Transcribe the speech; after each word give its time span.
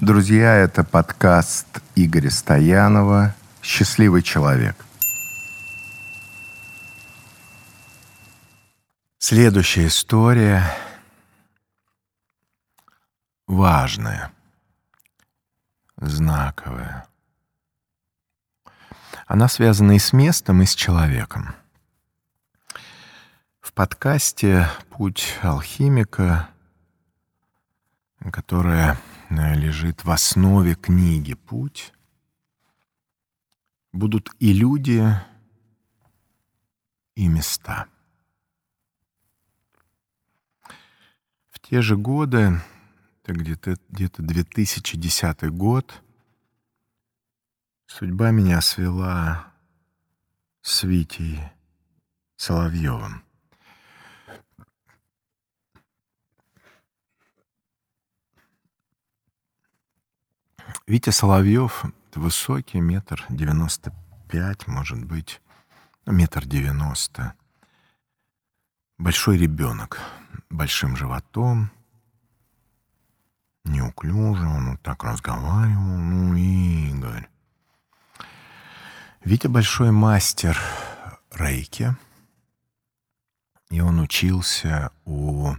Друзья, 0.00 0.54
это 0.54 0.84
подкаст 0.84 1.66
Игоря 1.96 2.30
Стоянова 2.30 3.34
«Счастливый 3.60 4.22
человек». 4.22 4.76
Следующая 9.18 9.88
история 9.88 10.62
важная, 13.48 14.30
знаковая. 15.96 17.08
Она 19.26 19.48
связана 19.48 19.96
и 19.96 19.98
с 19.98 20.12
местом, 20.12 20.62
и 20.62 20.66
с 20.66 20.76
человеком. 20.76 21.56
В 23.60 23.72
подкасте 23.72 24.68
«Путь 24.90 25.34
алхимика», 25.42 26.50
которая 28.20 28.98
лежит 29.30 30.04
в 30.04 30.10
основе 30.10 30.74
книги 30.74 31.34
«Путь», 31.34 31.92
будут 33.92 34.30
и 34.38 34.52
люди, 34.52 35.04
и 37.14 37.28
места. 37.28 37.88
В 41.50 41.60
те 41.60 41.82
же 41.82 41.96
годы, 41.96 42.60
где-то 43.24 43.76
где 43.88 44.08
2010 44.08 45.50
год, 45.50 46.02
судьба 47.86 48.30
меня 48.30 48.60
свела 48.60 49.52
с 50.62 50.84
Витей 50.84 51.40
Соловьевым. 52.36 53.27
Витя 60.86 61.10
Соловьев 61.10 61.84
высокий, 62.14 62.80
метр 62.80 63.24
девяносто 63.28 63.92
пять, 64.28 64.66
может 64.66 65.04
быть, 65.04 65.40
ну, 66.06 66.12
метр 66.12 66.44
девяносто. 66.44 67.34
Большой 68.98 69.38
ребенок, 69.38 70.00
большим 70.50 70.96
животом, 70.96 71.70
неуклюже, 73.64 74.46
он 74.46 74.72
вот 74.72 74.82
так 74.82 75.04
разговаривал, 75.04 75.98
ну, 75.98 76.34
Игорь. 76.34 77.28
Витя 79.24 79.46
большой 79.46 79.90
мастер 79.90 80.58
рейки, 81.32 81.96
и 83.70 83.80
он 83.80 84.00
учился 84.00 84.90
у... 85.04 85.54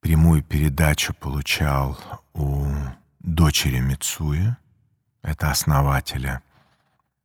Прямую 0.00 0.44
передачу 0.44 1.14
получал 1.14 1.98
у 2.32 2.68
дочери 3.26 3.80
Мицуи, 3.80 4.56
это 5.20 5.50
основателя 5.50 6.42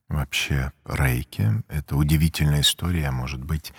вообще 0.10 0.74
рейки. 0.84 1.64
Это 1.70 1.96
удивительная 1.96 2.62
история, 2.62 3.12
может 3.12 3.42
быть. 3.42 3.72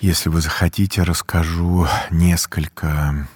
Если 0.00 0.28
вы 0.28 0.40
захотите, 0.40 1.04
расскажу 1.04 1.86
несколько 2.10 3.28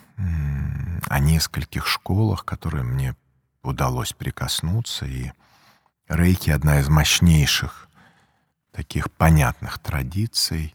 о 1.09 1.19
нескольких 1.21 1.87
школах, 1.87 2.45
которые 2.45 2.83
мне 2.83 3.15
удалось 3.63 4.13
прикоснуться. 4.13 5.07
И 5.07 5.31
рейки— 6.09 6.51
одна 6.51 6.81
из 6.81 6.89
мощнейших 6.89 7.89
таких 8.73 9.11
понятных 9.13 9.79
традиций. 9.79 10.75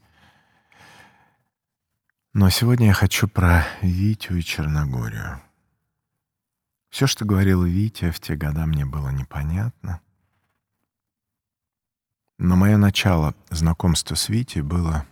Но 2.33 2.49
сегодня 2.49 2.87
я 2.87 2.93
хочу 2.93 3.27
про 3.27 3.67
Витю 3.81 4.35
и 4.35 4.41
Черногорию. 4.41 5.41
Все, 6.91 7.07
что 7.07 7.23
говорил 7.23 7.63
Витя 7.63 8.11
в 8.11 8.19
те 8.19 8.35
года, 8.35 8.65
мне 8.65 8.85
было 8.85 9.09
непонятно. 9.09 10.01
Но 12.37 12.57
мое 12.57 12.75
начало 12.75 13.33
знакомства 13.49 14.15
с 14.15 14.27
Витей 14.27 14.61
было 14.61 15.05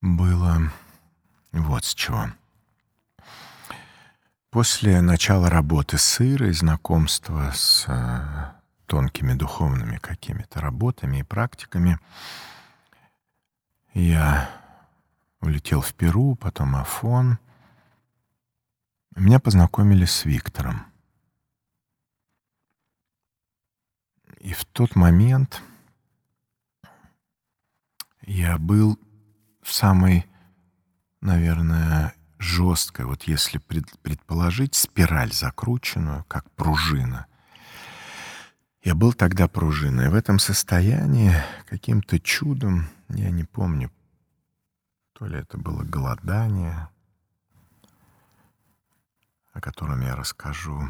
было 0.00 0.70
вот 1.52 1.84
с 1.84 1.94
чего. 1.94 2.26
После 4.50 5.00
начала 5.00 5.50
работы 5.50 5.98
с 5.98 6.20
Ирой, 6.20 6.52
знакомства 6.52 7.50
с 7.52 7.84
э, 7.88 8.52
тонкими 8.86 9.34
духовными 9.34 9.98
какими-то 9.98 10.60
работами 10.60 11.18
и 11.18 11.22
практиками, 11.22 11.98
я 13.92 14.59
улетел 15.40 15.80
в 15.80 15.94
Перу, 15.94 16.34
потом 16.34 16.76
Афон. 16.76 17.38
Меня 19.16 19.40
познакомили 19.40 20.04
с 20.04 20.24
Виктором. 20.24 20.86
И 24.38 24.52
в 24.52 24.64
тот 24.64 24.96
момент 24.96 25.62
я 28.22 28.56
был 28.58 28.98
в 29.62 29.72
самой, 29.72 30.26
наверное, 31.20 32.14
жесткой, 32.38 33.04
вот 33.04 33.24
если 33.24 33.58
предположить, 33.58 34.74
спираль 34.74 35.32
закрученную, 35.32 36.24
как 36.24 36.50
пружина. 36.52 37.26
Я 38.82 38.94
был 38.94 39.12
тогда 39.12 39.46
пружиной. 39.46 40.08
В 40.08 40.14
этом 40.14 40.38
состоянии 40.38 41.34
каким-то 41.68 42.18
чудом, 42.18 42.88
я 43.10 43.30
не 43.30 43.44
помню, 43.44 43.90
то 45.20 45.26
ли 45.26 45.38
это 45.38 45.58
было 45.58 45.82
голодание, 45.84 46.88
о 49.52 49.60
котором 49.60 50.00
я 50.00 50.16
расскажу, 50.16 50.80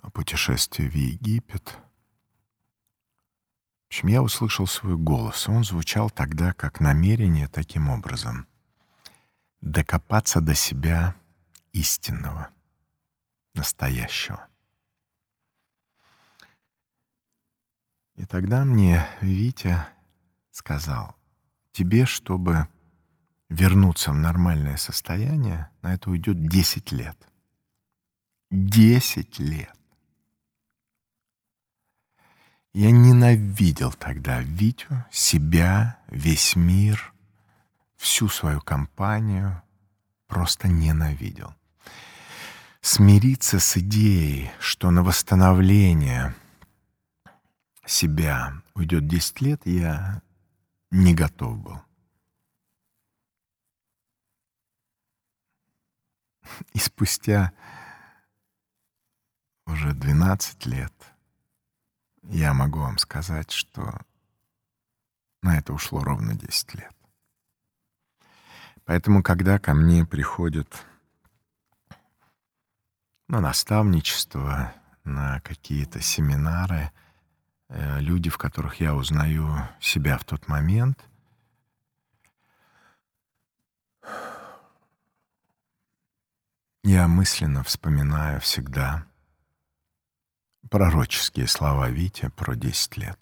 о 0.00 0.10
путешествии 0.12 0.88
в 0.88 0.94
Египет. 0.94 1.76
В 3.82 3.86
общем, 3.88 4.06
я 4.06 4.22
услышал 4.22 4.68
свой 4.68 4.96
голос. 4.96 5.48
Он 5.48 5.64
звучал 5.64 6.08
тогда 6.08 6.52
как 6.52 6.78
намерение 6.78 7.48
таким 7.48 7.90
образом— 7.90 8.46
докопаться 9.60 10.40
до 10.40 10.54
себя 10.54 11.16
истинного, 11.72 12.48
настоящего. 13.54 14.46
И 18.14 18.24
тогда 18.24 18.64
мне 18.64 19.04
Витя 19.20 19.84
сказал— 20.52 21.16
тебе, 21.72 22.06
чтобы 22.06 22.68
вернуться 23.48 24.12
в 24.12 24.16
нормальное 24.16 24.76
состояние, 24.76 25.70
на 25.82 25.94
это 25.94 26.10
уйдет 26.10 26.46
10 26.46 26.92
лет. 26.92 27.16
10 28.50 29.38
лет. 29.38 29.74
Я 32.74 32.90
ненавидел 32.90 33.92
тогда 33.92 34.40
Витю, 34.40 35.04
себя, 35.10 35.98
весь 36.08 36.56
мир, 36.56 37.12
всю 37.96 38.28
свою 38.28 38.60
компанию. 38.60 39.62
Просто 40.26 40.68
ненавидел. 40.68 41.54
Смириться 42.80 43.60
с 43.60 43.76
идеей, 43.76 44.50
что 44.58 44.90
на 44.90 45.02
восстановление 45.02 46.34
себя 47.84 48.54
уйдет 48.74 49.06
10 49.06 49.40
лет, 49.42 49.60
я 49.66 50.22
не 50.92 51.14
готов 51.14 51.58
был. 51.58 51.80
И 56.74 56.78
спустя 56.78 57.52
уже 59.66 59.94
12 59.94 60.66
лет 60.66 60.92
я 62.24 62.52
могу 62.52 62.80
вам 62.80 62.98
сказать, 62.98 63.50
что 63.50 63.98
на 65.40 65.58
это 65.58 65.72
ушло 65.72 66.04
ровно 66.04 66.34
10 66.34 66.74
лет. 66.74 66.94
Поэтому, 68.84 69.22
когда 69.22 69.58
ко 69.58 69.74
мне 69.74 70.04
приходят 70.04 70.86
на 73.28 73.40
наставничество, 73.40 74.74
на 75.04 75.40
какие-то 75.40 76.00
семинары— 76.00 76.92
люди, 77.72 78.30
в 78.30 78.38
которых 78.38 78.80
я 78.80 78.94
узнаю 78.94 79.68
себя 79.80 80.18
в 80.18 80.24
тот 80.24 80.48
момент. 80.48 81.04
Я 86.84 87.06
мысленно 87.06 87.62
вспоминаю 87.62 88.40
всегда 88.40 89.06
пророческие 90.68 91.46
слова 91.46 91.88
Вити 91.90 92.28
про 92.36 92.56
10 92.56 92.96
лет. 92.96 93.18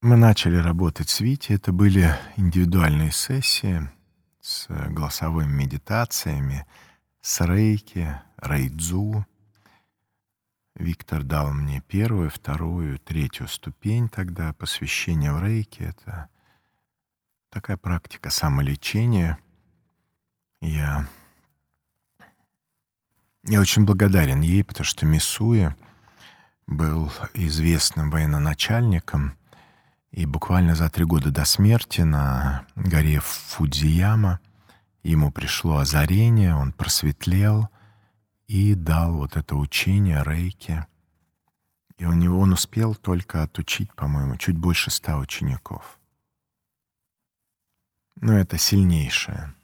Мы 0.00 0.16
начали 0.16 0.56
работать 0.56 1.08
с 1.08 1.20
Вити. 1.20 1.52
Это 1.52 1.72
были 1.72 2.14
индивидуальные 2.36 3.10
сессии 3.10 3.90
с 4.40 4.66
голосовыми 4.68 5.50
медитациями, 5.50 6.66
с 7.22 7.40
рейки, 7.40 8.20
рейдзу, 8.36 9.26
Виктор 10.76 11.22
дал 11.22 11.52
мне 11.52 11.80
первую, 11.80 12.30
вторую, 12.30 12.98
третью 12.98 13.46
ступень 13.46 14.08
тогда, 14.08 14.52
посвящение 14.52 15.32
в 15.32 15.40
рейке. 15.40 15.84
Это 15.84 16.28
такая 17.48 17.76
практика 17.76 18.30
самолечения. 18.30 19.38
Я, 20.60 21.06
я 23.44 23.60
очень 23.60 23.84
благодарен 23.84 24.40
ей, 24.40 24.64
потому 24.64 24.84
что 24.84 25.06
Мисуя 25.06 25.76
был 26.66 27.12
известным 27.34 28.10
военачальником, 28.10 29.36
и 30.10 30.26
буквально 30.26 30.74
за 30.74 30.90
три 30.90 31.04
года 31.04 31.30
до 31.30 31.44
смерти 31.44 32.00
на 32.00 32.66
горе 32.74 33.20
Фудзияма 33.20 34.40
ему 35.02 35.30
пришло 35.30 35.78
озарение, 35.78 36.54
он 36.56 36.72
просветлел 36.72 37.68
и 38.46 38.74
дал 38.74 39.14
вот 39.14 39.36
это 39.36 39.56
учение 39.56 40.22
рейки. 40.24 40.86
И 41.96 42.04
у 42.04 42.12
него 42.12 42.40
он 42.40 42.52
успел 42.52 42.94
только 42.94 43.42
отучить, 43.42 43.92
по-моему, 43.94 44.36
чуть 44.36 44.56
больше 44.56 44.90
ста 44.90 45.18
учеников. 45.18 45.98
Но 48.16 48.32
это 48.32 48.58
сильнейшее 48.58 49.54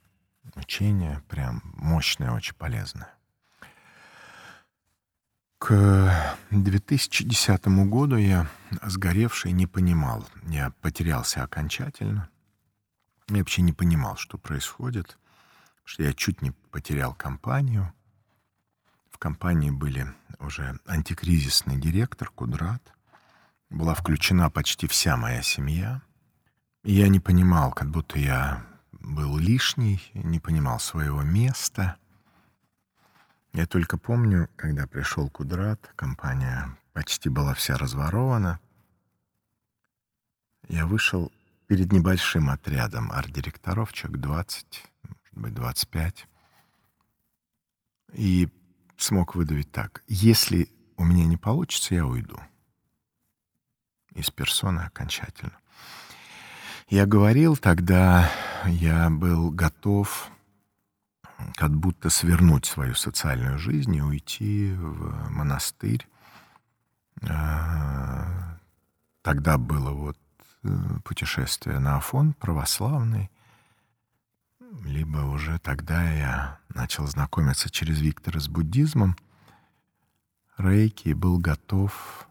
учение, 0.57 1.23
прям 1.29 1.63
мощное, 1.77 2.33
очень 2.33 2.55
полезное. 2.55 3.13
К 5.59 6.37
2010 6.51 7.67
году 7.89 8.17
я, 8.17 8.49
сгоревший, 8.83 9.53
не 9.53 9.67
понимал. 9.67 10.27
Я 10.49 10.71
потерялся 10.81 11.43
окончательно. 11.43 12.31
Я 13.29 13.39
вообще 13.39 13.63
не 13.63 13.73
понимал, 13.73 14.17
что 14.17 14.39
происходит, 14.39 15.19
что 15.85 16.03
я 16.03 16.15
чуть 16.15 16.41
не 16.41 16.53
потерял 16.71 17.15
компанию. 17.15 17.93
Компании 19.21 19.71
были 19.71 20.13
уже 20.41 20.81
антикризисный 20.85 21.77
директор 21.77 22.29
Кудрат. 22.31 22.83
Была 23.71 23.95
включена 23.95 24.51
почти 24.51 24.89
вся 24.89 25.17
моя 25.17 25.43
семья. 25.43 26.03
Я 26.83 27.07
не 27.07 27.21
понимал, 27.21 27.71
как 27.71 27.89
будто 27.89 28.19
я 28.19 28.67
был 28.91 29.39
лишний, 29.39 30.11
не 30.15 30.41
понимал 30.41 30.81
своего 30.81 31.23
места— 31.23 31.97
я 33.53 33.67
только 33.67 33.99
помню, 33.99 34.49
когда 34.57 34.87
пришел 34.87 35.29
Кудрат, 35.29 35.93
компания 35.97 36.77
почти 36.93 37.29
была 37.29 37.53
вся 37.55 37.77
разворована. 37.77 38.61
Я 40.69 40.87
вышел 40.87 41.33
перед 41.67 41.91
небольшим 41.91 42.49
отрядом 42.49 43.11
арт-директоров, 43.11 43.93
человек 43.93 44.21
20, 44.21 44.85
может 45.03 45.39
быть, 45.39 45.55
25, 45.55 46.29
и 48.13 48.49
смог 49.03 49.35
выдавить 49.35 49.71
так. 49.73 50.03
Если 50.07 50.69
у 50.97 51.05
меня 51.05 51.25
не 51.25 51.37
получится, 51.37 51.95
я 51.95 52.07
уйду. 52.07 52.39
Из 54.15 54.31
персоны 54.31 54.81
окончательно. 54.81 55.57
Я 56.89 57.07
говорил 57.07 57.57
тогда, 57.57 58.31
я 58.67 59.09
был 59.11 59.51
готов 59.51 60.31
как 61.55 61.71
будто 61.71 62.11
свернуть 62.11 62.67
свою 62.67 62.95
социальную 62.95 63.59
жизнь 63.59 63.95
и 63.95 64.03
уйти 64.03 64.73
в 64.73 65.31
монастырь. 65.31 66.07
А, 67.29 68.59
тогда 69.23 69.59
было 69.59 69.91
вот 69.91 70.19
э, 70.65 70.69
путешествие 71.05 71.79
на 71.79 71.97
Афон 71.97 72.33
православный, 72.35 73.31
либо 74.85 75.19
уже 75.19 75.59
тогда 75.59 76.11
я 76.13 76.59
начал 76.69 77.07
знакомиться 77.07 77.71
через 77.71 78.01
Виктора 78.01 78.41
с 78.41 78.49
буддизмом. 78.49 79.17
Рейки 80.57 81.13
был 81.13 81.39
готов 81.39 82.29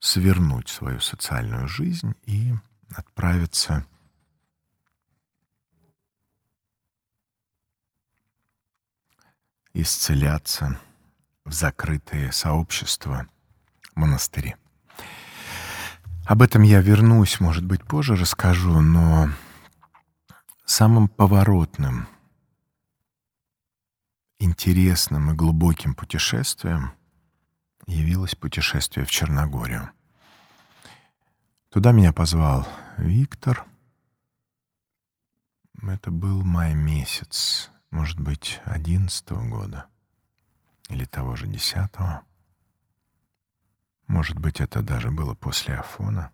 свернуть 0.00 0.68
свою 0.68 1.00
социальную 1.00 1.68
жизнь 1.68 2.14
и 2.24 2.54
отправиться 2.94 3.86
исцеляться 9.74 10.80
в 11.44 11.52
закрытые 11.52 12.32
сообщества, 12.32 13.28
монастыри. 13.94 14.56
Об 16.24 16.42
этом 16.42 16.62
я 16.62 16.80
вернусь, 16.80 17.40
может 17.40 17.64
быть, 17.64 17.84
позже 17.84 18.16
расскажу, 18.16 18.80
но 18.80 19.30
самым 20.68 21.08
поворотным, 21.08 22.06
интересным 24.38 25.30
и 25.30 25.34
глубоким 25.34 25.94
путешествием 25.94 26.92
явилось 27.86 28.34
путешествие 28.34 29.06
в 29.06 29.10
Черногорию. 29.10 29.90
Туда 31.70 31.92
меня 31.92 32.12
позвал 32.12 32.68
Виктор. 32.98 33.64
Это 35.82 36.10
был 36.10 36.44
май 36.44 36.74
месяц 36.74 37.70
может 37.90 38.20
быть, 38.20 38.60
одиннадцатого 38.64 39.46
года 39.48 39.86
или 40.88 41.04
того 41.04 41.36
же 41.36 41.46
десятого. 41.46 42.22
Может 44.06 44.38
быть, 44.38 44.60
это 44.60 44.82
даже 44.82 45.10
было 45.10 45.34
после 45.34 45.74
Афона. 45.74 46.32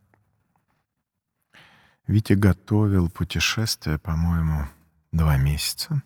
Витя 2.07 2.35
готовил 2.35 3.09
путешествие, 3.09 3.99
по-моему, 3.99 4.69
два 5.11 5.39
месяца. 5.39 6.03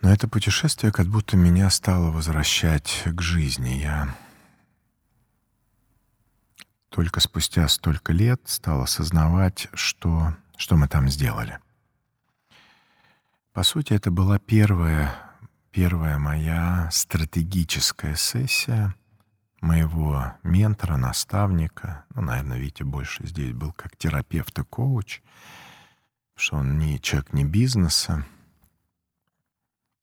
Но 0.00 0.10
это 0.10 0.26
путешествие 0.26 0.90
как 0.92 1.06
будто 1.08 1.36
меня 1.36 1.68
стало 1.68 2.10
возвращать 2.10 3.02
к 3.04 3.20
жизни. 3.20 3.80
Я 3.82 4.16
только 6.88 7.20
спустя 7.20 7.68
столько 7.68 8.14
лет 8.14 8.40
стал 8.46 8.80
осознавать, 8.80 9.68
что, 9.74 10.34
что 10.56 10.76
мы 10.76 10.88
там 10.88 11.10
сделали. 11.10 11.58
По 13.52 13.62
сути, 13.62 13.92
это 13.92 14.10
была 14.10 14.38
первая, 14.38 15.14
первая 15.70 16.16
моя 16.18 16.88
стратегическая 16.90 18.16
сессия 18.16 18.94
моего 19.60 20.34
ментора, 20.42 20.96
наставника. 20.96 22.04
Ну, 22.14 22.22
наверное, 22.22 22.58
Витя 22.58 22.82
больше 22.82 23.26
здесь 23.26 23.52
был 23.52 23.72
как 23.72 23.96
терапевт 23.96 24.58
и 24.58 24.64
коуч, 24.64 25.20
что 26.34 26.56
он 26.56 26.78
не 26.78 27.00
человек 27.00 27.32
не 27.32 27.44
бизнеса. 27.44 28.24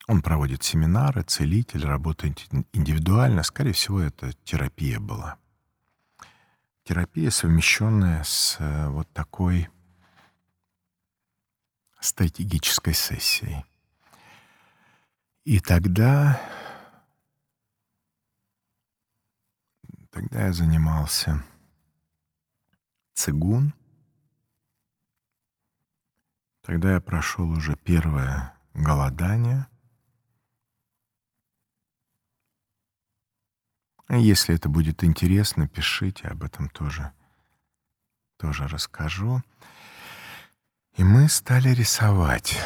Он 0.07 0.21
проводит 0.21 0.63
семинары, 0.63 1.23
целитель, 1.23 1.85
работает 1.85 2.45
индивидуально. 2.71 3.43
Скорее 3.43 3.73
всего, 3.73 3.99
это 3.99 4.31
терапия 4.43 4.99
была 4.99 5.37
терапия, 6.87 7.29
совмещенная 7.31 8.23
с 8.23 8.55
э, 8.59 8.87
вот 8.87 9.11
такой 9.11 9.67
стратегической 11.99 12.93
сессией. 12.93 13.65
И 15.43 15.59
тогда, 15.59 16.39
тогда 20.11 20.45
я 20.47 20.53
занимался 20.53 21.43
цигун. 23.13 23.73
Тогда 26.61 26.93
я 26.93 27.01
прошел 27.01 27.49
уже 27.49 27.75
первое 27.75 28.53
голодание— 28.73 29.67
Если 34.09 34.55
это 34.55 34.69
будет 34.69 35.03
интересно, 35.03 35.67
пишите, 35.67 36.27
об 36.29 36.43
этом 36.43 36.69
тоже, 36.69 37.11
тоже 38.37 38.67
расскажу. 38.67 39.43
И 40.95 41.03
мы 41.03 41.27
стали 41.27 41.69
рисовать. 41.69 42.57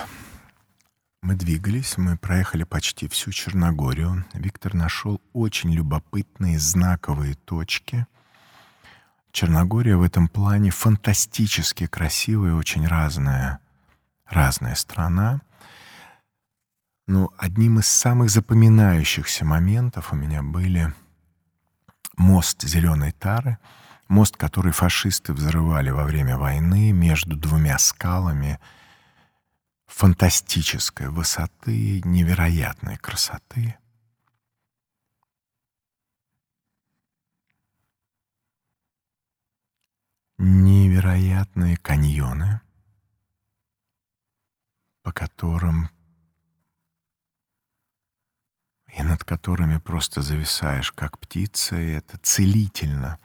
Мы 1.24 1.36
двигались, 1.36 2.00
мы 2.00 2.18
проехали 2.18 2.63
почти 2.63 3.08
всю 3.08 3.32
Черногорию. 3.32 4.25
Виктор 4.34 4.74
нашел 4.74 5.22
очень 5.34 5.72
любопытные 5.72 6.58
знаковые 6.58 7.36
точки. 7.36 8.08
Черногория 9.32 9.98
в 9.98 10.01
этом 10.01 10.28
плане 10.28 10.72
фантастически 10.72 11.86
красивая, 11.86 12.56
очень 12.56 12.88
разная, 12.88 13.60
разная 14.25 14.74
страна. 14.74 15.42
Но 17.06 17.32
одним 17.38 17.78
из 17.78 17.86
самых 17.86 18.32
запоминающихся 18.32 19.46
моментов 19.46 20.13
у 20.13 20.16
меня 20.16 20.42
были 20.42 20.92
мост 22.18 22.63
зеленой 22.63 23.12
тары, 23.12 23.60
мост, 24.08 24.38
который 24.38 24.72
фашисты 24.72 25.34
взрывали 25.34 25.92
во 25.92 26.04
время 26.04 26.40
войны 26.40 26.92
между 26.92 27.36
двумя 27.36 27.78
скалами 27.78 28.60
фантастической 29.92 31.10
высоты, 31.10 32.02
невероятной 32.06 32.98
красоты. 32.98 33.78
Невероятные 40.38 41.78
каньоны, 41.78 42.62
по 45.04 45.12
которым 45.12 45.90
и 48.88 49.04
над 49.04 49.24
которыми 49.24 49.78
просто 49.78 50.22
зависаешь, 50.22 50.92
как 50.92 51.20
птица, 51.20 51.76
и 51.76 51.92
это 51.92 52.18
целительно. 52.18 53.20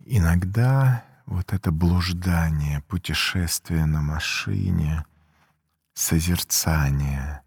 Иногда 0.00 1.04
вот 1.26 1.52
это 1.52 1.70
блуждание, 1.70 2.80
путешествие 2.82 3.86
на 3.86 4.02
машине, 4.02 5.04
созерцание, 5.94 7.42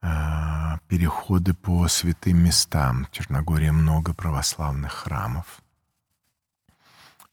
а, 0.00 0.78
переходы 0.88 1.54
по 1.54 1.86
святым 1.88 2.44
местам. 2.44 3.04
В 3.04 3.10
Черногории 3.10 3.70
много 3.70 4.14
православных 4.14 4.92
храмов, 4.92 5.62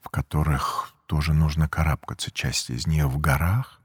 в 0.02 0.10
которых 0.10 0.94
тоже 1.06 1.34
нужно 1.34 1.68
карабкаться. 1.68 2.32
Часть 2.32 2.70
из 2.70 2.86
них 2.86 3.06
в 3.06 3.20
горах. 3.20 3.82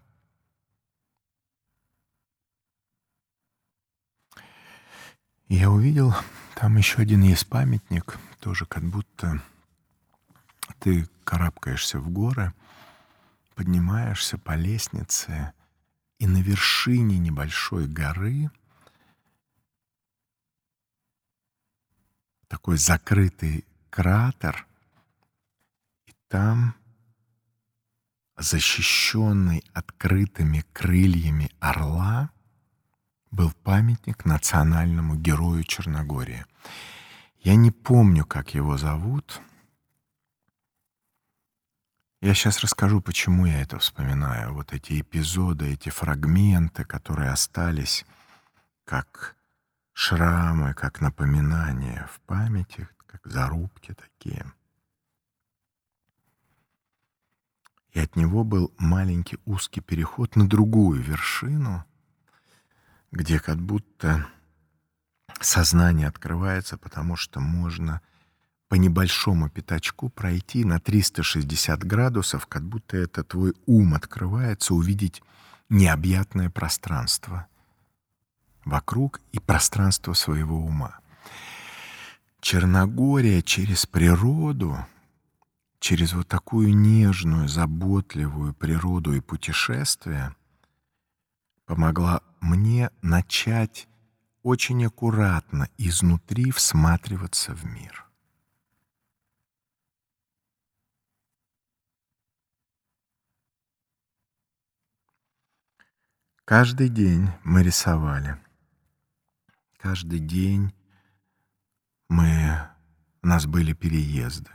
Я 5.49 5.71
увидел, 5.71 6.15
там 6.55 6.77
еще 6.77 7.03
один 7.03 7.23
есть 7.23 7.47
памятник, 7.49 8.19
тоже 8.41 8.67
как 8.67 8.83
будто 8.83 9.41
ты 10.79 11.07
карабкаешься 11.25 11.99
в 11.99 12.11
горы, 12.11 12.53
поднимаешься 13.55 14.39
по 14.39 14.55
лестнице, 14.57 15.53
и 16.19 16.27
на 16.27 16.41
вершине 16.43 17.19
небольшой 17.19 17.87
горы 17.87 18.51
такой 22.49 22.79
закрытый 22.79 23.65
кратер, 23.91 24.67
и 26.07 26.15
там 26.29 26.75
защищенный 28.37 29.65
открытыми 29.73 30.65
крыльями 30.73 31.51
орла 31.61 32.31
был 33.31 33.53
памятник 33.63 34.25
национальному 34.25 35.17
герою 35.17 35.65
Черногории. 35.65 36.45
Я 37.41 37.57
не 37.57 37.71
помню, 37.71 38.25
как 38.25 38.55
его 38.55 38.77
зовут— 38.77 39.41
я 42.25 42.33
сейчас 42.33 42.61
расскажу, 42.61 43.03
почему 43.03 43.45
я 43.45 43.61
это 43.61 43.79
вспоминаю. 43.79 44.55
Вот 44.55 44.73
эти 44.73 44.99
эпизоды, 45.03 45.75
эти 45.75 45.91
фрагменты, 45.91 46.83
которые 46.83 47.29
остались 47.29 48.07
как 48.87 49.37
шрамы, 49.93 50.73
как 50.73 51.03
напоминания 51.03 52.09
в 52.11 52.21
памяти, 52.21 52.89
как 53.07 53.21
зарубки 53.27 53.93
такие. 53.93 54.51
И 57.93 58.01
от 58.01 58.17
него 58.17 58.43
был 58.43 58.73
маленький 58.79 59.37
узкий 59.45 59.83
переход 59.83 60.35
на 60.35 60.49
другую 60.49 61.03
вершину, 61.03 61.85
где 63.13 63.39
как 63.39 63.59
будто 63.59 64.27
сознание 65.43 66.09
открывается, 66.09 66.79
потому 66.79 67.17
что 67.17 67.41
можно— 67.41 68.01
по 68.75 68.77
небольшому 68.77 69.49
пятачку 69.49 70.09
пройти 70.09 70.65
на 70.65 70.81
360 70.81 71.85
градусов, 71.85 72.49
как 72.49 72.65
будто 72.65 72.97
это 72.97 73.23
твой 73.23 73.55
ум 73.67 73.95
открывается, 73.95 74.75
увидеть 74.75 75.23
необъятное 75.69 76.51
пространство 76.51 77.47
вокруг 78.65 79.21
и 79.31 79.39
пространство 79.39 80.13
своего 80.13 80.57
ума. 80.57 80.99
Черногория 82.41 83.43
через 83.43 83.87
природу, 83.87 84.85
через 85.79 86.13
вот 86.13 86.27
такую 86.27 86.77
нежную, 86.77 87.47
заботливую 87.47 88.55
природу 88.55 89.15
и 89.15 89.21
путешествие 89.21 90.35
помогла 91.65 92.23
мне 92.41 92.91
начать 93.03 93.87
очень 94.43 94.85
аккуратно 94.85 95.69
изнутри 95.79 96.51
всматриваться 96.51 97.55
в 97.55 97.65
мир. 97.67 98.04
Каждый 106.45 106.91
день 106.91 107.31
мы 107.43 107.63
рисовали. 107.63 108.37
Каждый 109.79 110.19
день 110.19 110.75
мы... 112.11 112.61
У 113.23 113.27
нас 113.27 113.47
были 113.47 113.73
переезды. 113.73 114.51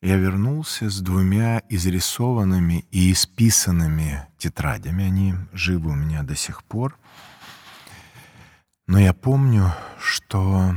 Я 0.00 0.16
вернулся 0.16 0.88
с 0.88 1.02
двумя 1.02 1.62
изрисованными 1.68 2.86
и 2.90 3.12
исписанными 3.12 4.26
тетрадями. 4.38 5.04
Они 5.04 5.34
живы 5.52 5.90
у 5.90 5.94
меня 5.94 6.22
до 6.22 6.34
сих 6.34 6.64
пор. 6.64 6.98
Но 8.86 8.98
я 8.98 9.12
помню, 9.12 9.74
что 9.98 10.74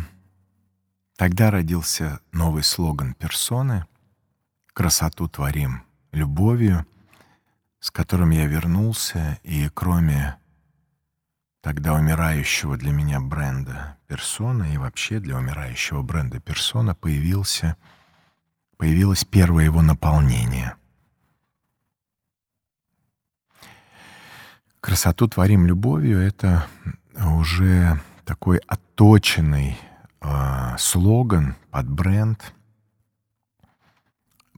тогда 1.15 1.49
родился 1.49 2.19
новый 2.33 2.63
слоган 2.63 3.13
персоны 3.13 3.85
«Красоту 4.73 5.29
творим 5.29 5.83
любовью», 6.11 6.85
с 7.79 7.91
которым 7.91 8.31
я 8.31 8.45
вернулся, 8.45 9.39
и 9.43 9.69
кроме 9.73 10.37
тогда 11.61 11.93
умирающего 11.93 12.77
для 12.77 12.91
меня 12.91 13.19
бренда 13.19 13.97
«Персона» 14.07 14.73
и 14.73 14.77
вообще 14.77 15.19
для 15.19 15.37
умирающего 15.37 16.01
бренда 16.01 16.39
«Персона» 16.39 16.95
появился, 16.95 17.77
появилось 18.77 19.23
первое 19.23 19.65
его 19.65 19.81
наполнение. 19.81 20.75
«Красоту 24.81 25.27
творим 25.27 25.65
любовью»— 25.65 26.19
это 26.21 26.65
уже 27.15 27.99
такой 28.23 28.57
отточенный 28.67 29.77
э, 30.21 30.75
слоган 30.77 31.55
под 31.71 31.89
бренд— 31.89 32.53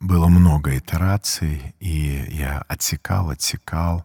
было 0.01 0.27
много 0.27 0.75
итераций, 0.77 1.75
и 1.79 2.25
я 2.29 2.65
отсекал, 2.67 3.29
отсекал. 3.29 4.03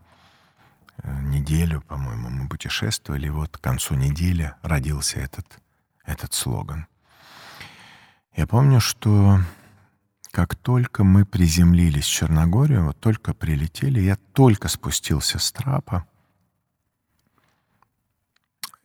Э, 0.99 1.23
неделю, 1.23 1.81
по-моему, 1.81 2.29
мы 2.29 2.49
путешествовали, 2.49 3.27
и 3.27 3.31
вот 3.31 3.57
к 3.57 3.61
концу 3.61 3.95
недели 3.95 4.55
родился 4.61 5.19
этот, 5.19 5.47
этот 6.05 6.35
слоган. 6.35 6.87
Я 8.37 8.47
помню, 8.47 8.79
что 8.79 9.41
как 10.31 10.55
только 10.55 11.03
мы 11.03 11.25
приземлились 11.25 12.05
в 12.05 12.13
Черногорию, 12.13 12.85
вот 12.85 13.01
только 13.01 13.33
прилетели, 13.33 14.01
я 14.01 14.17
только 14.35 14.69
спустился 14.69 15.39
с 15.39 15.51
трапа, 15.51 16.07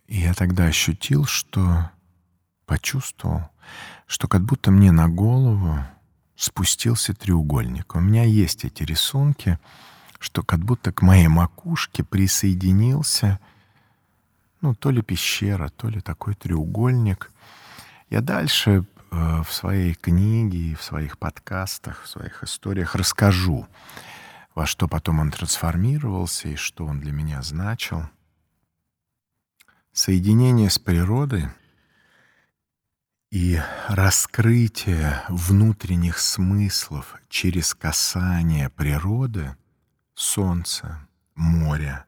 и 0.08 0.22
я 0.22 0.34
тогда 0.34 0.64
ощутил, 0.64 1.26
что 1.26 1.92
почувствовал, 2.66 3.50
что 4.08 4.30
как 4.30 4.44
будто 4.44 4.72
мне 4.72 4.94
на 4.94 5.10
голову 5.10 5.78
спустился 6.42 7.14
треугольник. 7.14 7.96
У 7.96 8.00
меня 8.00 8.24
есть 8.24 8.66
эти 8.66 8.82
рисунки, 8.82 9.60
что 10.20 10.42
как 10.42 10.60
будто 10.60 10.92
к 10.92 11.04
моей 11.04 11.28
макушке 11.28 12.04
присоединился, 12.04 13.40
ну, 14.62 14.74
то 14.74 14.90
ли 14.90 15.04
пещера, 15.04 15.70
то 15.70 15.88
ли 15.88 16.02
такой 16.02 16.34
треугольник. 16.34 17.32
Я 18.10 18.22
дальше 18.22 18.86
э, 19.12 19.44
в 19.44 19.54
своей 19.54 19.94
книге, 19.94 20.76
в 20.76 20.84
своих 20.84 21.20
подкастах, 21.20 22.02
в 22.04 22.08
своих 22.08 22.44
историях 22.44 22.96
расскажу, 22.96 23.68
во 24.56 24.66
что 24.66 24.88
потом 24.88 25.20
он 25.20 25.30
трансформировался 25.30 26.50
и 26.50 26.56
что 26.56 26.88
он 26.88 27.02
для 27.02 27.12
меня 27.12 27.44
значил. 27.44 28.10
Соединение 29.94 30.72
с 30.72 30.80
природой 30.80 31.50
и 33.32 33.62
раскрытие 33.88 35.24
внутренних 35.30 36.20
смыслов 36.20 37.16
через 37.30 37.74
касание 37.74 38.70
природы, 38.70 39.56
солнца, 40.14 41.08
моря, 41.34 42.06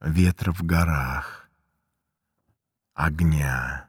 ветра 0.00 0.52
в 0.52 0.62
горах, 0.62 1.48
огня, 2.94 3.86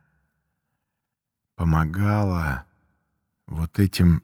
помогало 1.56 2.66
вот 3.48 3.80
этим, 3.80 4.22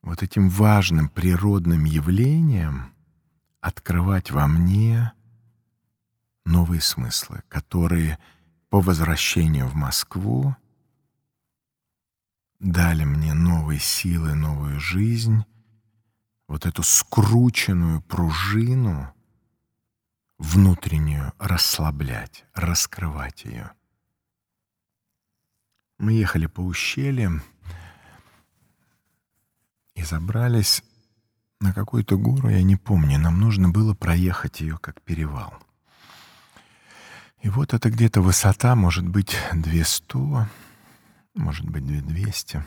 вот 0.00 0.22
этим 0.22 0.48
важным 0.48 1.10
природным 1.10 1.84
явлениям 1.84 2.94
открывать 3.60 4.30
во 4.30 4.46
мне 4.48 5.12
новые 6.46 6.80
смыслы, 6.80 7.42
которые 7.48 8.18
по 8.70 8.80
возвращению 8.80 9.68
в 9.68 9.74
Москву 9.74 10.56
дали 12.62 13.02
мне 13.04 13.34
новые 13.34 13.80
силы, 13.80 14.34
новую 14.34 14.78
жизнь, 14.80 15.44
вот 16.46 16.64
эту 16.64 16.82
скрученную 16.82 18.00
пружину 18.02 19.12
внутреннюю 20.38 21.32
расслаблять, 21.38 22.44
раскрывать 22.54 23.44
ее. 23.44 23.72
Мы 25.98 26.12
ехали 26.12 26.46
по 26.46 26.60
ущельям 26.60 27.42
и 29.94 30.02
забрались 30.04 30.82
на 31.60 31.72
какую-то 31.72 32.16
гору, 32.16 32.48
я 32.48 32.62
не 32.62 32.76
помню, 32.76 33.18
нам 33.18 33.40
нужно 33.40 33.68
было 33.70 33.94
проехать 33.94 34.60
ее 34.60 34.78
как 34.78 35.02
перевал. 35.02 35.54
И 37.40 37.48
вот 37.48 37.74
это 37.74 37.90
где-то 37.90 38.20
высота, 38.20 38.76
может 38.76 39.06
быть, 39.06 39.36
200, 39.52 40.48
может 41.34 41.68
быть, 41.68 41.86
2200. 41.86 42.64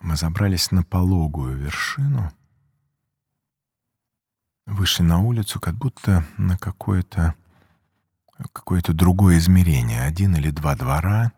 Мы 0.00 0.16
забрались 0.16 0.70
на 0.70 0.84
пологую 0.84 1.56
вершину, 1.56 2.32
вышли 4.66 5.02
на 5.02 5.18
улицу, 5.18 5.60
как 5.60 5.74
будто 5.74 6.24
на 6.36 6.56
какое-то 6.56 7.34
какое-то 8.52 8.92
другое 8.92 9.38
измерение, 9.38 10.02
один 10.02 10.36
или 10.36 10.50
два 10.50 10.76
двора, 10.76 11.32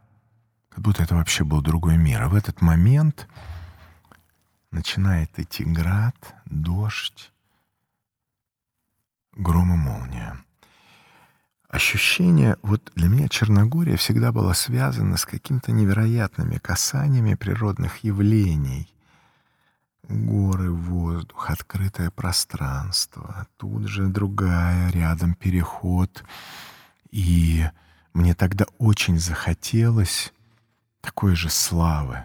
как 0.68 0.80
будто 0.80 1.02
это 1.02 1.14
вообще 1.14 1.44
был 1.44 1.62
другой 1.62 1.96
мир. 1.96 2.22
А 2.22 2.28
в 2.28 2.34
этот 2.34 2.60
момент 2.60 3.26
начинает 4.70 5.38
идти 5.38 5.64
град, 5.64 6.34
дождь, 6.44 7.32
гром 9.32 9.72
и 9.72 9.76
молния. 9.76 10.44
Ощущение, 11.70 12.56
вот 12.62 12.90
для 12.96 13.08
меня 13.08 13.28
Черногория 13.28 13.96
всегда 13.96 14.32
была 14.32 14.54
связана 14.54 15.16
с 15.16 15.24
какими-то 15.24 15.70
невероятными 15.70 16.58
касаниями 16.58 17.34
природных 17.34 18.02
явлений. 18.02 18.92
Горы, 20.08 20.72
воздух, 20.72 21.48
открытое 21.48 22.10
пространство, 22.10 23.46
тут 23.56 23.86
же 23.86 24.08
другая, 24.08 24.90
рядом 24.90 25.34
переход. 25.34 26.24
И 27.12 27.64
мне 28.14 28.34
тогда 28.34 28.66
очень 28.78 29.20
захотелось 29.20 30.32
такой 31.00 31.36
же 31.36 31.50
славы, 31.50 32.24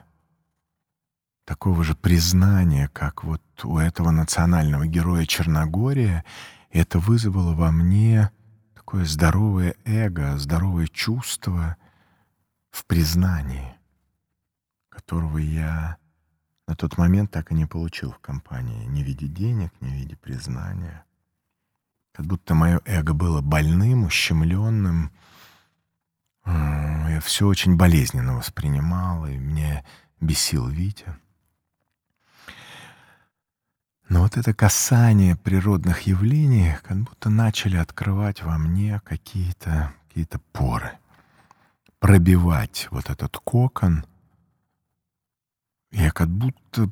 такого 1.46 1.84
же 1.84 1.94
признания, 1.94 2.90
как 2.92 3.24
вот 3.24 3.44
у 3.64 3.78
этого 3.78 4.10
национального 4.10 4.88
героя 4.88 5.28
Черногория. 5.28 6.26
Это 6.72 6.98
вызвало 6.98 7.54
во 7.54 7.72
мне 7.72 8.32
такое 8.96 9.08
здоровое 9.08 9.76
эго, 9.84 10.38
здоровое 10.38 10.88
чувство 10.88 11.76
в 12.72 12.86
признании, 12.86 13.76
которого 14.88 15.38
я 15.38 15.98
на 16.66 16.78
тот 16.78 16.98
момент 16.98 17.30
так 17.30 17.52
и 17.52 17.56
не 17.56 17.66
получил 17.66 18.14
в 18.14 18.20
компании, 18.20 18.86
не 18.86 19.04
в 19.04 19.06
виде 19.06 19.28
денег, 19.28 19.74
не 19.82 19.90
в 19.90 19.94
виде 19.96 20.16
признания. 20.16 21.04
Как 22.14 22.26
будто 22.26 22.56
мое 22.56 22.80
эго 22.86 23.14
было 23.14 23.42
больным, 23.42 24.06
ущемленным. 24.06 25.12
Я 26.46 27.20
все 27.22 27.48
очень 27.48 27.76
болезненно 27.76 28.38
воспринимал, 28.38 29.26
и 29.26 29.38
мне 29.38 29.84
бесил 30.22 30.70
Витя. 30.70 31.18
Но 34.08 34.22
вот 34.22 34.38
это 34.38 34.54
касание 34.54 35.36
природных 35.36 36.02
явлений 36.02 36.76
как 36.84 36.98
будто 36.98 37.30
начали 37.30 37.78
открывать 37.78 38.44
во 38.44 38.58
мне 38.58 39.02
какие-то 39.04 39.94
какие 40.16 40.40
поры, 40.54 40.92
пробивать 42.00 42.88
вот 42.92 43.10
этот 43.10 43.38
кокон. 43.38 44.06
Я 45.92 46.12
как 46.12 46.30
будто 46.30 46.90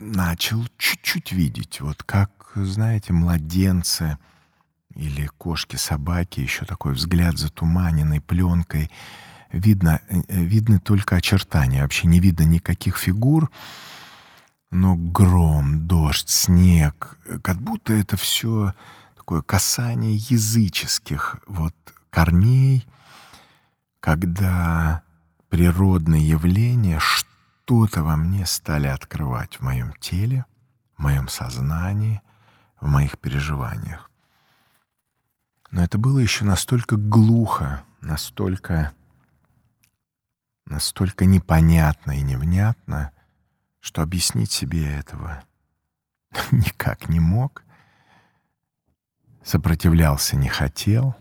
начал 0.00 0.66
чуть-чуть 0.78 1.32
видеть, 1.32 1.80
вот 1.80 2.02
как, 2.02 2.52
знаете, 2.56 3.12
младенцы 3.12 4.18
или 4.94 5.26
кошки-собаки, 5.38 6.40
еще 6.40 6.64
такой 6.64 6.94
взгляд 6.94 7.38
затуманенной 7.38 8.20
пленкой. 8.20 8.90
Видно, 9.52 10.00
э, 10.08 10.22
видны 10.28 10.80
только 10.80 11.16
очертания, 11.16 11.82
вообще 11.82 12.08
не 12.08 12.20
видно 12.20 12.42
никаких 12.44 12.96
фигур, 12.96 13.50
но 14.72 14.96
гром, 14.96 15.86
дождь, 15.86 16.30
снег, 16.30 17.18
как 17.42 17.60
будто 17.60 17.92
это 17.92 18.16
все 18.16 18.72
такое 19.14 19.42
касание 19.42 20.16
языческих 20.16 21.36
вот 21.46 21.74
корней, 22.08 22.86
когда 24.00 25.02
природные 25.50 26.26
явления 26.26 26.98
что-то 27.00 28.02
во 28.02 28.16
мне 28.16 28.46
стали 28.46 28.86
открывать 28.86 29.56
в 29.56 29.60
моем 29.60 29.92
теле, 30.00 30.46
в 30.96 31.02
моем 31.02 31.28
сознании, 31.28 32.22
в 32.80 32.88
моих 32.88 33.18
переживаниях. 33.18 34.10
Но 35.70 35.84
это 35.84 35.98
было 35.98 36.18
еще 36.18 36.46
настолько 36.46 36.96
глухо, 36.96 37.84
настолько, 38.00 38.94
настолько 40.64 41.26
непонятно 41.26 42.12
и 42.12 42.22
невнятно, 42.22 43.12
что 43.82 44.00
объяснить 44.00 44.52
себе 44.52 44.86
этого 44.96 45.44
никак 46.52 47.08
не 47.08 47.18
мог, 47.18 47.64
сопротивлялся 49.42 50.36
не 50.36 50.48
хотел, 50.48 51.16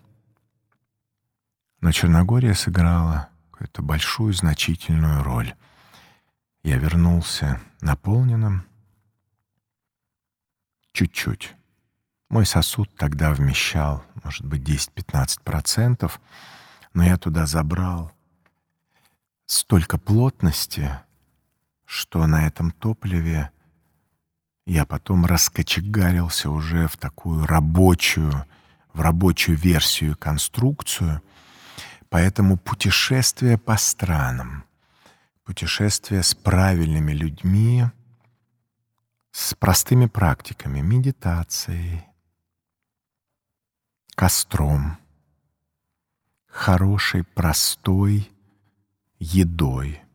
но 1.81 1.91
Черногория 1.91 2.53
сыграла 2.53 3.29
какую-то 3.49 3.81
большую 3.81 4.33
значительную 4.33 5.23
роль. 5.23 5.55
Я 6.61 6.77
вернулся 6.77 7.59
наполненным 7.81 8.67
чуть-чуть. 10.91 11.55
Мой 12.29 12.45
сосуд 12.45 12.95
тогда 12.95 13.33
вмещал, 13.33 14.05
может 14.23 14.45
быть, 14.45 14.61
10-15%, 14.61 16.11
но 16.93 17.03
я 17.03 17.17
туда 17.17 17.47
забрал 17.47 18.11
столько 19.47 19.97
плотности, 19.97 20.91
что 21.91 22.25
на 22.25 22.47
этом 22.47 22.71
топливе 22.71 23.51
я 24.65 24.85
потом 24.85 25.25
раскочегарился 25.25 26.49
уже 26.49 26.87
в 26.87 26.95
такую 26.95 27.45
рабочую, 27.45 28.45
в 28.93 29.01
рабочую 29.01 29.57
версию 29.57 30.15
конструкцию. 30.15 31.21
Поэтому 32.07 32.55
путешествие 32.55 33.57
по 33.57 33.75
странам, 33.75 34.63
путешествие 35.43 36.23
с 36.23 36.33
правильными 36.33 37.11
людьми, 37.11 37.83
с 39.31 39.53
простыми 39.53 40.05
практиками, 40.05 40.79
медитацией, 40.79 42.05
костром, 44.15 44.97
хорошей, 46.47 47.25
простой 47.25 48.31
едой— 49.19 50.01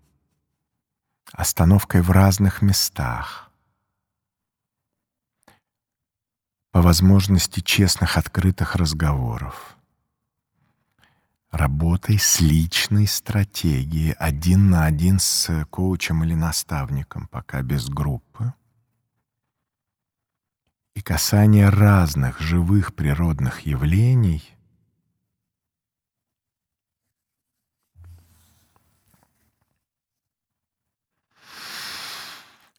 остановкой 1.37 2.01
в 2.01 2.11
разных 2.11 2.63
местах, 2.63 3.51
по 6.71 6.81
возможности 6.81 7.61
честных 7.61 8.17
открытых 8.17 8.75
разговоров, 8.75 9.77
работой 11.51 12.19
с 12.19 12.41
личной 12.41 13.07
стратегией 13.07 14.13
один 14.19 14.71
на 14.71 14.87
один 14.87 15.19
с 15.19 15.67
коучем 15.71 16.25
или 16.25 16.35
наставником, 16.35 17.29
пока 17.29 17.61
без 17.63 17.89
группы, 17.89 18.55
и 20.95 21.03
касание 21.03 21.69
разных 21.69 22.41
живых 22.41 22.95
природных 22.95 23.61
явлений— 23.61 24.43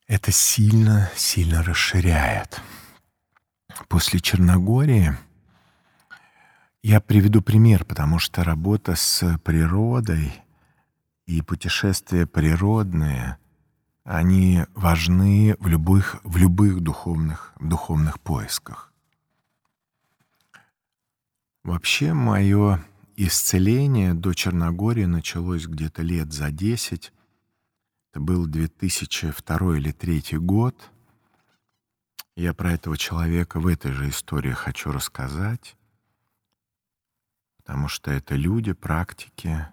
это 0.08 0.32
сильно, 0.32 1.12
сильно 1.15 1.63
расширяет. 1.63 2.62
После 3.89 4.20
Черногории 4.20 5.15
я 6.82 7.02
приведу 7.02 7.41
пример, 7.41 7.84
потому 7.84 8.17
что 8.17 8.43
работа 8.43 8.96
с 8.96 9.38
природой 9.43 10.34
и 11.26 11.41
путешествия 11.41 12.26
природные, 12.26 13.38
они 14.06 14.63
важны 14.74 15.58
в 15.60 15.67
любых, 15.67 16.15
в 16.24 16.38
любых 16.38 16.80
духовных, 16.80 17.54
духовных 17.60 18.22
поисках. 18.22 18.93
Вообще 21.63 22.13
мое 22.13 22.82
исцеление 23.17 24.13
до 24.13 24.34
Черногории 24.34 25.04
началось 25.04 25.67
где-то 25.67 26.02
лет 26.02 26.32
за 26.32 26.50
десять 26.50 27.12
это 28.17 28.23
был 28.23 28.47
2002 28.47 29.77
или 29.77 29.91
2003 29.91 30.39
год. 30.39 30.89
Я 32.36 32.56
про 32.56 32.73
этого 32.73 32.97
человека 32.97 33.60
в 33.60 33.67
этой 33.67 33.91
же 33.91 34.10
истории 34.10 34.53
хочу 34.53 34.91
рассказать, 34.91 35.75
потому 37.58 37.88
что 37.88 38.10
это 38.10 38.34
люди, 38.34 38.73
практики 38.73 39.67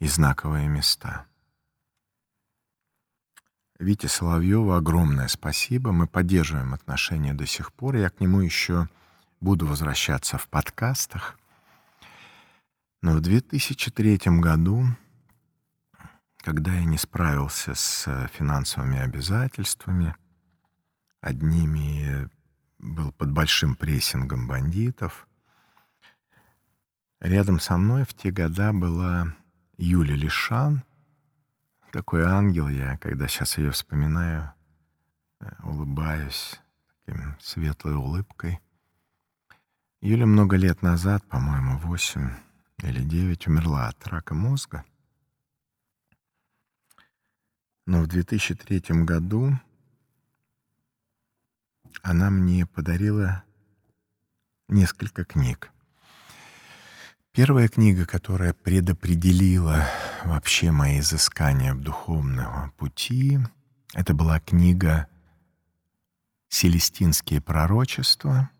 и 0.00 0.08
знаковые 0.08 0.66
места. 0.66 1.26
Вите 3.78 4.08
Соловьеву 4.08 4.72
огромное 4.72 5.28
спасибо. 5.28 5.92
Мы 5.92 6.08
поддерживаем 6.08 6.74
отношения 6.74 7.32
до 7.32 7.46
сих 7.46 7.72
пор. 7.72 7.94
Я 7.94 8.10
к 8.10 8.18
нему 8.18 8.40
еще 8.40 8.88
буду 9.40 9.66
возвращаться 9.66 10.36
в 10.36 10.48
подкастах. 10.48 11.38
Но 13.02 13.12
в 13.12 13.20
2003 13.20 14.18
году 14.40 14.84
когда 16.42 16.72
я 16.74 16.84
не 16.84 16.98
справился 16.98 17.74
с 17.74 18.06
э, 18.08 18.28
финансовыми 18.32 18.98
обязательствами, 18.98 20.16
одними 21.20 22.28
был 22.78 23.12
под 23.12 23.30
большим 23.30 23.76
прессингом 23.76 24.48
бандитов. 24.48 25.28
Рядом 27.20 27.60
со 27.60 27.76
мной 27.76 28.04
в 28.04 28.12
те 28.14 28.32
года 28.32 28.72
была 28.72 29.34
Юля 29.76 30.16
Лишан. 30.16 30.82
Такой 31.92 32.24
ангел 32.24 32.68
я, 32.68 32.96
когда 32.98 33.28
сейчас 33.28 33.56
ее 33.58 33.70
вспоминаю, 33.70 34.52
э, 35.40 35.48
улыбаюсь 35.62 36.60
таким 37.04 37.36
светлой 37.40 37.94
улыбкой. 37.94 38.58
Юля 40.00 40.26
много 40.26 40.56
лет 40.56 40.82
назад, 40.82 41.24
по-моему, 41.28 41.78
восемь 41.78 42.30
или 42.78 43.04
девять, 43.04 43.46
умерла 43.46 43.86
от 43.86 44.04
рака 44.08 44.34
мозга. 44.34 44.84
Но 47.86 48.02
в 48.02 48.06
2003 48.06 49.04
году 49.04 49.58
она 52.02 52.30
мне 52.30 52.66
подарила 52.66 53.42
несколько 54.68 55.24
книг. 55.24 55.70
Первая 57.32 57.68
книга, 57.68 58.04
которая 58.04 58.52
предопределила 58.52 59.86
вообще 60.24 60.70
мои 60.70 61.00
изыскания 61.00 61.74
в 61.74 61.80
духовном 61.80 62.72
пути, 62.72 63.38
это 63.94 64.14
была 64.14 64.38
книга 64.38 65.08
«Селестинские 66.48 67.40
пророчества», 67.40 68.50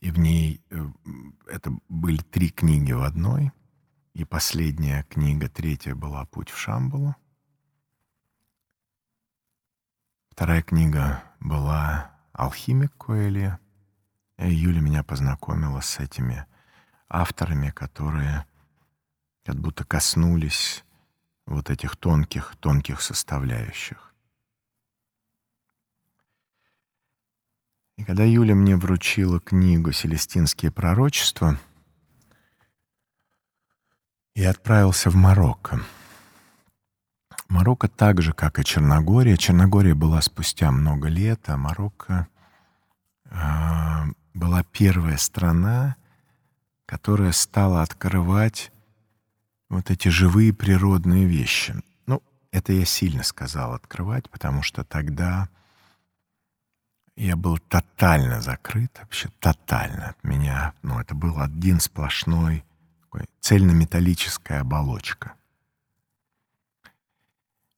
и 0.00 0.10
в 0.10 0.18
ней 0.18 0.62
э, 0.70 0.86
это 1.48 1.70
были 1.88 2.18
три 2.18 2.50
книги 2.50 2.92
в 2.92 3.02
одной, 3.02 3.52
и 4.14 4.24
последняя 4.24 5.04
книга, 5.04 5.48
третья 5.48 5.94
была 5.94 6.24
«Путь 6.26 6.50
в 6.50 6.58
Шамбалу». 6.58 7.14
Вторая 10.36 10.60
книга 10.60 11.24
была 11.40 12.10
«Алхимик 12.34 12.92
Коэли». 12.98 13.58
И 14.36 14.52
Юля 14.52 14.82
меня 14.82 15.02
познакомила 15.02 15.80
с 15.80 15.98
этими 15.98 16.44
авторами, 17.08 17.70
которые 17.70 18.44
как 19.46 19.56
будто 19.56 19.86
коснулись 19.86 20.84
вот 21.46 21.70
этих 21.70 21.96
тонких, 21.96 22.54
тонких 22.60 23.00
составляющих. 23.00 24.12
И 27.96 28.04
когда 28.04 28.24
Юля 28.24 28.54
мне 28.54 28.76
вручила 28.76 29.40
книгу 29.40 29.90
«Селестинские 29.90 30.70
пророчества», 30.70 31.58
я 34.34 34.50
отправился 34.50 35.08
в 35.08 35.14
Марокко— 35.14 35.80
Марокко 37.48 37.88
так 37.88 38.22
же, 38.22 38.32
как 38.32 38.58
и 38.58 38.64
Черногория. 38.64 39.36
Черногория 39.36 39.94
была 39.94 40.20
спустя 40.20 40.70
много 40.72 41.08
лет, 41.08 41.40
а 41.48 41.56
Марокко 41.56 42.26
э, 43.24 44.04
была 44.34 44.64
первая 44.64 45.16
страна, 45.16 45.96
которая 46.86 47.32
стала 47.32 47.82
открывать 47.82 48.72
вот 49.68 49.90
эти 49.90 50.08
живые 50.08 50.52
природные 50.52 51.26
вещи. 51.26 51.74
Ну, 52.06 52.22
это 52.50 52.72
я 52.72 52.84
сильно 52.84 53.22
сказал 53.22 53.74
открывать, 53.74 54.28
потому 54.30 54.62
что 54.62 54.84
тогда 54.84 55.48
я 57.16 57.36
был 57.36 57.58
тотально 57.58 58.40
закрыт, 58.40 58.98
вообще 59.00 59.30
тотально 59.40 60.10
от 60.10 60.24
меня. 60.24 60.74
Ну, 60.82 61.00
это 61.00 61.14
был 61.14 61.40
один 61.40 61.80
сплошной 61.80 62.64
такой 63.02 63.26
цельнометаллическая 63.40 64.60
оболочка— 64.60 65.34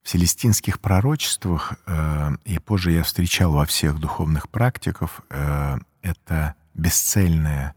селестинских 0.08 0.80
пророчествах, 0.80 1.74
э, 1.86 2.30
и 2.46 2.58
позже 2.58 2.92
я 2.92 3.02
встречал 3.02 3.52
во 3.52 3.66
всех 3.66 3.98
духовных 3.98 4.48
практиках, 4.48 5.20
э, 5.28 5.78
это 6.00 6.54
бесцельное 6.72 7.74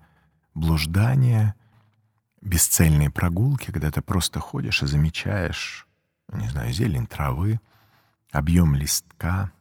блуждание, 0.54 1.56
бесцельные 2.42 3.10
прогулки, 3.10 3.72
когда 3.72 3.92
ты 3.92 4.02
просто 4.02 4.40
ходишь 4.40 4.82
и 4.82 4.88
замечаешь, 4.88 5.88
не 6.32 6.48
знаю, 6.48 6.72
зелень 6.72 7.06
травы, 7.06 7.60
объем 8.32 8.76
листка, 8.76 9.52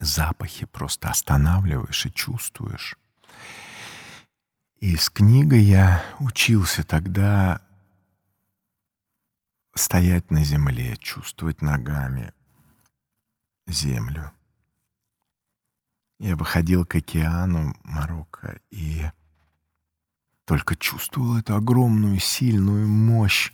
запахи 0.00 0.66
просто 0.66 1.08
останавливаешь 1.08 2.04
и 2.04 2.12
чувствуешь. 2.12 2.98
И 4.80 4.96
с 4.96 5.08
книгой 5.08 5.62
я 5.62 6.02
учился 6.18 6.84
тогда 6.84 7.62
стоять 9.80 10.30
на 10.30 10.44
земле, 10.44 10.96
чувствовать 10.98 11.62
ногами 11.62 12.32
землю. 13.66 14.32
Я 16.18 16.36
выходил 16.36 16.84
к 16.84 16.94
океану 16.96 17.74
Марокко 17.82 18.60
и 18.70 19.10
только 20.44 20.76
чувствовал 20.76 21.38
эту 21.38 21.54
огромную, 21.54 22.18
сильную 22.18 22.86
мощь 22.86 23.52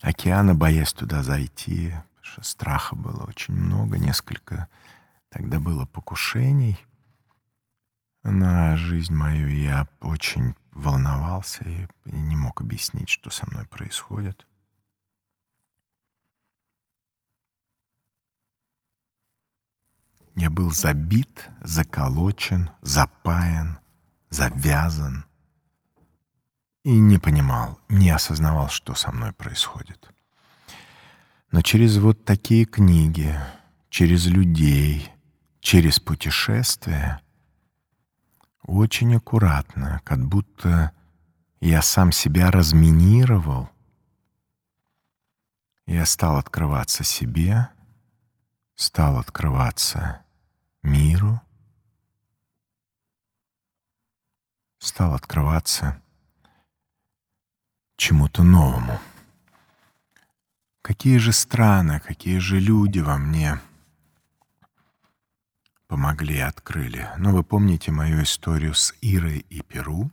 океана, 0.00 0.54
боясь 0.54 0.92
туда 0.92 1.22
зайти, 1.22 1.90
потому 1.90 2.24
что 2.24 2.42
страха 2.44 2.96
было 2.96 3.24
очень 3.24 3.54
много, 3.54 3.98
несколько 3.98 4.68
тогда 5.28 5.60
было 5.60 5.84
покушений 5.84 6.78
на 8.22 8.76
жизнь 8.76 9.14
мою, 9.14 9.48
я 9.48 9.88
очень 10.00 10.54
волновался 10.70 11.64
и 11.64 11.86
не 12.04 12.36
мог 12.36 12.60
объяснить, 12.60 13.08
что 13.08 13.30
со 13.30 13.48
мной 13.50 13.66
происходит. 13.66 14.46
Я 20.34 20.50
был 20.50 20.70
забит, 20.70 21.50
заколочен, 21.60 22.70
запаян, 22.80 23.78
завязан. 24.30 25.24
И 26.84 26.90
не 26.98 27.18
понимал, 27.18 27.78
не 27.88 28.10
осознавал, 28.10 28.68
что 28.68 28.94
со 28.94 29.12
мной 29.12 29.32
происходит. 29.32 30.10
Но 31.52 31.60
через 31.60 31.98
вот 31.98 32.24
такие 32.24 32.64
книги, 32.64 33.38
через 33.90 34.26
людей, 34.26 35.12
через 35.60 36.00
путешествия, 36.00 37.20
очень 38.62 39.14
аккуратно, 39.14 40.00
как 40.04 40.26
будто 40.26 40.92
я 41.60 41.82
сам 41.82 42.10
себя 42.10 42.50
разминировал, 42.50 43.68
я 45.86 46.06
стал 46.06 46.38
открываться 46.38 47.04
себе, 47.04 47.68
стал 48.82 49.18
открываться 49.18 50.24
миру, 50.82 51.40
стал 54.78 55.14
открываться 55.14 56.02
чему-то 57.96 58.42
новому. 58.42 58.98
Какие 60.82 61.18
же 61.18 61.32
страны, 61.32 62.00
какие 62.00 62.38
же 62.38 62.58
люди 62.58 62.98
во 62.98 63.18
мне 63.18 63.60
помогли, 65.86 66.40
открыли. 66.40 67.08
Но 67.18 67.30
ну, 67.30 67.36
вы 67.36 67.44
помните 67.44 67.92
мою 67.92 68.24
историю 68.24 68.74
с 68.74 68.92
Ирой 69.00 69.46
и 69.48 69.62
Перу, 69.62 70.10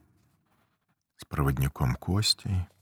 с 1.17 1.25
проводником 1.25 1.95
Костей— 1.95 2.67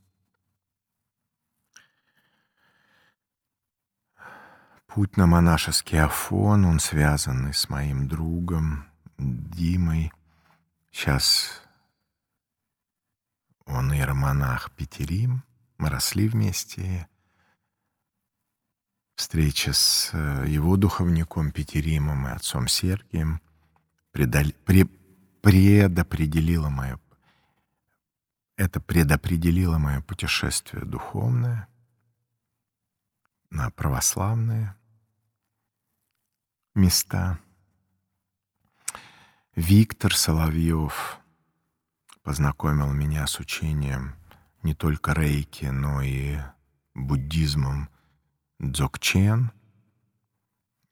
Путь 4.87 5.17
на 5.17 5.27
монашеский 5.27 5.99
Афон, 5.99 6.65
он 6.65 6.79
связанный 6.79 7.53
с 7.53 7.69
моим 7.69 8.07
другом 8.07 8.87
Димой. 9.17 10.11
Сейчас 10.91 11.61
он 13.65 13.93
иеромонах 13.93 14.71
Петерим. 14.71 15.43
Мы 15.77 15.89
росли 15.89 16.27
вместе. 16.27 17.07
Встреча 19.15 19.73
с 19.73 20.09
э, 20.13 20.45
его 20.47 20.77
духовником 20.77 21.51
Петеримом 21.51 22.27
и 22.27 22.31
отцом 22.31 22.67
Сергием 22.67 23.41
предопределила 24.11 26.69
мое 26.69 26.99
это 28.57 28.81
предопределило 28.81 29.77
мое 29.77 30.01
путешествие 30.01 30.83
духовное 30.83 31.67
на 33.49 33.69
православное 33.71 34.77
места. 36.75 37.39
Виктор 39.55 40.15
Соловьев 40.15 41.17
познакомил 42.21 42.91
меня 42.91 43.25
с 43.25 43.39
учением 43.39 44.15
не 44.61 44.75
только 44.75 45.13
рейки, 45.13 45.65
но 45.65 46.01
и 46.01 46.37
буддизмом 46.93 47.89
дзогчен. 48.59 49.51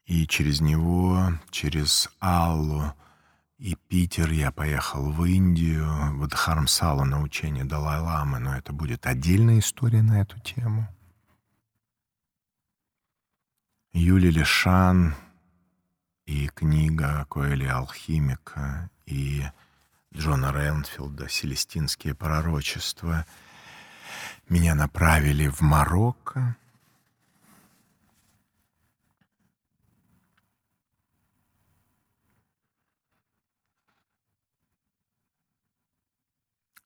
И 0.06 0.26
через 0.26 0.60
него, 0.60 1.32
через 1.50 2.08
Аллу 2.20 2.94
и 3.58 3.74
Питер 3.74 4.30
я 4.32 4.52
поехал 4.52 5.10
в 5.10 5.24
Индию, 5.24 5.86
в 6.16 6.26
Дхармсала 6.28 7.04
на 7.04 7.22
учение 7.22 7.64
Далай-Ламы, 7.64 8.38
но 8.38 8.56
это 8.56 8.72
будет 8.72 9.06
отдельная 9.06 9.58
история 9.58 10.02
на 10.02 10.20
эту 10.20 10.38
тему. 10.40 10.88
Юлия 13.98 14.30
Лишан 14.30 15.14
и 16.26 16.48
книга 16.48 17.24
Коэли 17.30 17.64
«Алхимика», 17.64 18.90
и 19.06 19.42
Джона 20.14 20.52
Ренфилда 20.52 21.30
«Селестинские 21.30 22.14
пророчества» 22.14 23.24
меня 24.50 24.74
направили 24.74 25.48
в 25.48 25.62
Марокко. 25.62 26.58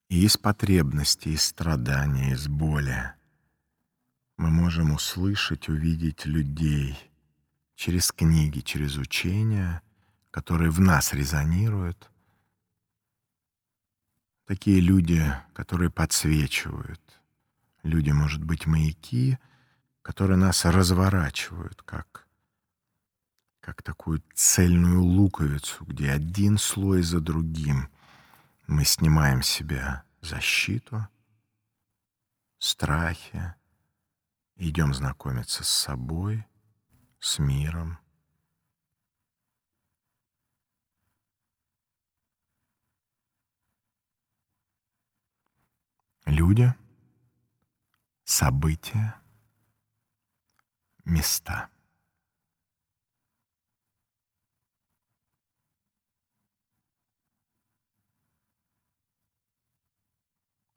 И 0.09 0.25
из 0.25 0.37
потребности, 0.37 1.31
из 1.31 1.43
страдания, 1.43 2.35
из 2.35 2.47
боли 2.47 3.15
мы 4.41 4.49
можем 4.49 4.93
услышать, 4.93 5.69
увидеть 5.69 6.25
людей 6.25 6.99
через 7.75 8.11
книги, 8.11 8.61
через 8.61 8.97
учения, 8.97 9.83
которые 10.31 10.71
в 10.71 10.81
нас 10.81 11.13
резонируют, 11.13 12.11
такие 14.47 14.81
люди, 14.81 15.23
которые 15.53 15.91
подсвечивают. 15.91 17.03
Люди, 17.83 18.13
может 18.13 18.43
быть, 18.43 18.65
маяки, 18.65 19.39
которые 20.01 20.39
нас 20.39 20.65
разворачивают, 20.65 21.83
как, 21.83 22.27
как 23.61 23.83
такую 23.83 24.23
цельную 24.33 25.03
луковицу, 25.03 25.85
где 25.85 26.13
один 26.13 26.57
слой 26.57 27.03
за 27.03 27.21
другим 27.21 27.91
мы 28.67 28.87
снимаем 28.87 29.43
себя 29.43 30.05
защиту, 30.23 31.07
страхи, 32.59 33.55
идем 34.61 34.93
знакомиться 34.93 35.65
с 35.65 35.69
собой, 35.69 36.47
с 37.19 37.39
миром. 37.39 37.99
Люди, 46.27 46.73
события, 48.25 49.21
места. 51.05 51.71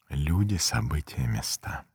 Люди, 0.08 0.56
события, 0.56 1.28
места. 1.28 1.86